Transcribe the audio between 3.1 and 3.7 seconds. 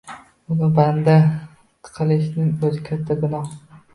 gunoh.